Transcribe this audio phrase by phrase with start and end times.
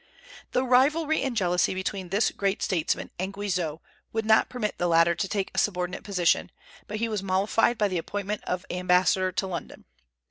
[0.53, 3.81] The rivalry and jealousy between this great statesman and Guizot
[4.11, 6.49] would not permit the latter to take a subordinate position,
[6.87, 9.85] but he was mollified by the appointment of ambassador to London.